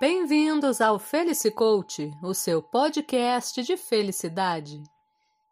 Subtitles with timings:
[0.00, 4.80] Bem-vindos ao Felice Coach, o seu podcast de felicidade.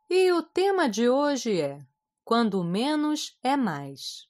[0.08, 1.84] E o tema de hoje é:
[2.24, 4.28] Quando menos é mais.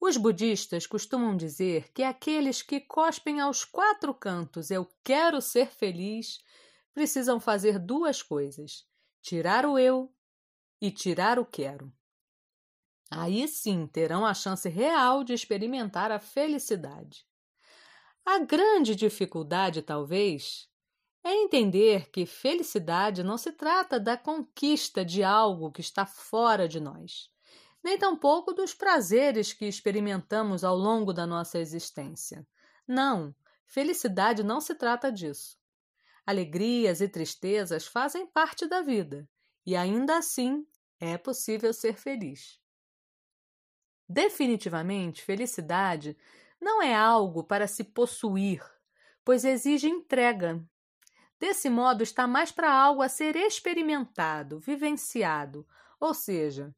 [0.00, 6.38] Os budistas costumam dizer que aqueles que cospem aos quatro cantos eu quero ser feliz
[6.94, 8.86] precisam fazer duas coisas:
[9.20, 10.08] tirar o eu
[10.80, 11.92] e tirar o quero.
[13.10, 17.26] Aí sim terão a chance real de experimentar a felicidade.
[18.24, 20.68] A grande dificuldade, talvez,
[21.24, 26.80] é entender que felicidade não se trata da conquista de algo que está fora de
[26.80, 27.30] nós,
[27.82, 32.46] nem tampouco dos prazeres que experimentamos ao longo da nossa existência.
[32.86, 33.34] Não,
[33.66, 35.58] felicidade não se trata disso.
[36.26, 39.28] Alegrias e tristezas fazem parte da vida,
[39.64, 40.66] e ainda assim
[41.00, 42.60] é possível ser feliz.
[44.08, 46.16] Definitivamente, felicidade
[46.60, 48.62] não é algo para se possuir,
[49.24, 50.62] pois exige entrega.
[51.38, 55.66] Desse modo, está mais para algo a ser experimentado, vivenciado,
[56.00, 56.74] ou seja,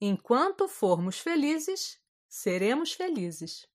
[0.00, 3.66] enquanto formos felizes, seremos felizes.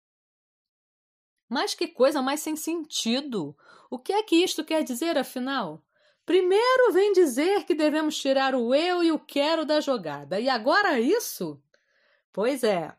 [1.47, 3.55] Mas que coisa mais sem sentido!
[3.89, 5.85] O que é que isto quer dizer, afinal?
[6.25, 10.99] Primeiro vem dizer que devemos tirar o eu e o quero da jogada, e agora
[10.99, 11.61] isso?
[12.31, 12.95] Pois é,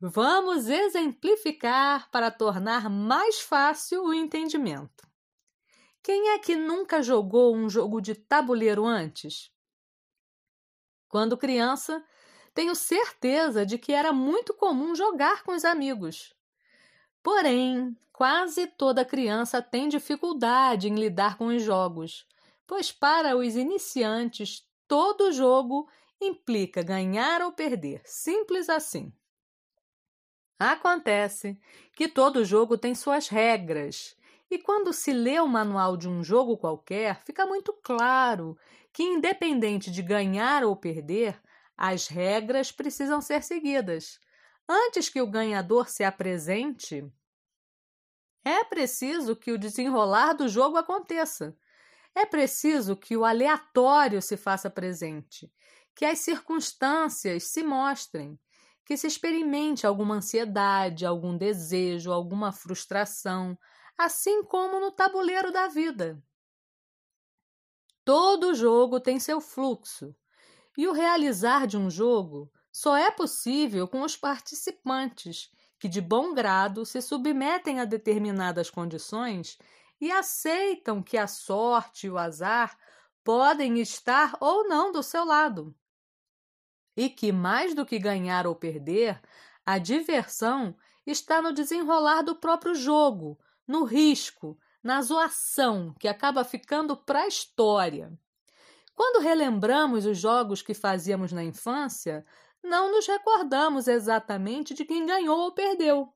[0.00, 5.08] Vamos exemplificar para tornar mais fácil o entendimento.
[6.00, 9.50] Quem é que nunca jogou um jogo de tabuleiro antes?
[11.08, 12.04] Quando criança,
[12.54, 16.32] tenho certeza de que era muito comum jogar com os amigos.
[17.20, 22.24] Porém, quase toda criança tem dificuldade em lidar com os jogos,
[22.68, 29.12] pois para os iniciantes todo jogo implica ganhar ou perder, simples assim.
[30.58, 31.60] Acontece
[31.94, 34.16] que todo jogo tem suas regras,
[34.50, 38.58] e quando se lê o manual de um jogo qualquer, fica muito claro
[38.92, 41.40] que, independente de ganhar ou perder,
[41.76, 44.18] as regras precisam ser seguidas.
[44.68, 47.06] Antes que o ganhador se apresente,
[48.44, 51.56] é preciso que o desenrolar do jogo aconteça.
[52.14, 55.52] É preciso que o aleatório se faça presente,
[55.94, 58.38] que as circunstâncias se mostrem
[58.88, 63.54] que se experimente alguma ansiedade, algum desejo, alguma frustração,
[63.98, 66.18] assim como no tabuleiro da vida.
[68.02, 70.16] Todo jogo tem seu fluxo,
[70.74, 76.32] e o realizar de um jogo só é possível com os participantes que, de bom
[76.32, 79.58] grado, se submetem a determinadas condições
[80.00, 82.74] e aceitam que a sorte e o azar
[83.22, 85.76] podem estar ou não do seu lado
[86.98, 89.22] e que, mais do que ganhar ou perder,
[89.64, 90.76] a diversão
[91.06, 93.38] está no desenrolar do próprio jogo,
[93.68, 98.12] no risco, na zoação que acaba ficando para a história.
[98.96, 102.26] Quando relembramos os jogos que fazíamos na infância,
[102.64, 106.12] não nos recordamos exatamente de quem ganhou ou perdeu,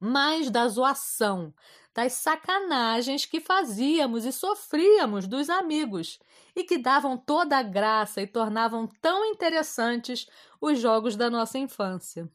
[0.00, 1.52] mas da zoação,
[1.94, 6.18] das sacanagens que fazíamos e sofríamos dos amigos
[6.54, 10.28] e que davam toda a graça e tornavam tão interessantes
[10.60, 12.30] os jogos da nossa infância.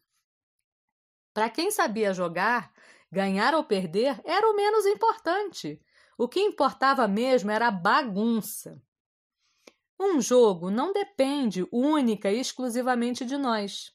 [1.34, 2.72] Para quem sabia jogar,
[3.12, 5.82] ganhar ou perder era o menos importante.
[6.18, 8.82] O que importava mesmo era a bagunça.
[10.00, 13.94] Um jogo não depende única e exclusivamente de nós.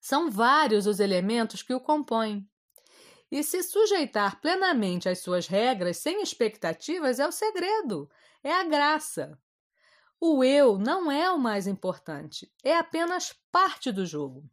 [0.00, 2.48] São vários os elementos que o compõem.
[3.32, 8.10] E se sujeitar plenamente às suas regras sem expectativas é o segredo,
[8.44, 9.40] é a graça.
[10.20, 14.44] O eu não é o mais importante, é apenas parte do jogo.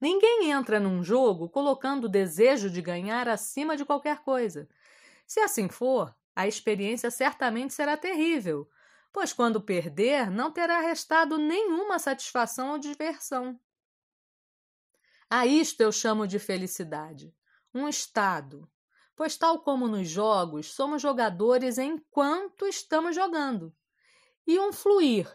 [0.00, 4.66] Ninguém entra num jogo colocando o desejo de ganhar acima de qualquer coisa.
[5.26, 8.66] Se assim for, a experiência certamente será terrível,
[9.12, 13.60] pois quando perder, não terá restado nenhuma satisfação ou diversão.
[15.30, 17.34] A isto eu chamo de felicidade,
[17.74, 18.66] um estado,
[19.14, 23.74] pois, tal como nos jogos, somos jogadores enquanto estamos jogando,
[24.46, 25.30] e um fluir,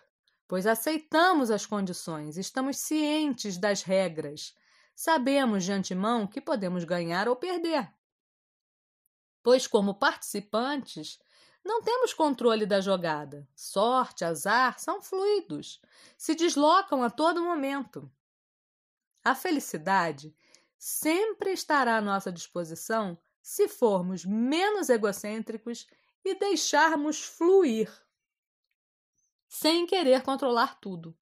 [0.48, 4.56] pois aceitamos as condições, estamos cientes das regras,
[4.96, 7.94] sabemos de antemão que podemos ganhar ou perder.
[9.44, 11.20] Pois, como participantes,
[11.64, 13.48] não temos controle da jogada.
[13.56, 15.80] Sorte, azar são fluidos,
[16.18, 18.12] se deslocam a todo momento.
[19.24, 20.36] A felicidade
[20.78, 25.88] sempre estará à nossa disposição se formos menos egocêntricos
[26.26, 27.92] e deixarmos fluir,
[29.48, 31.16] sem querer controlar tudo.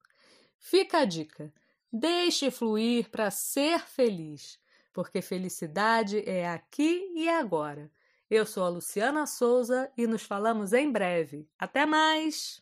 [0.58, 1.54] Fica a dica:
[1.92, 4.60] deixe fluir para ser feliz.
[4.94, 7.90] porque felicidade é aqui e agora.
[8.30, 11.48] Eu sou a Luciana Souza e nos falamos em breve.
[11.58, 12.62] Até mais!